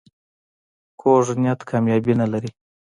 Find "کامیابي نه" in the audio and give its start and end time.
1.69-2.25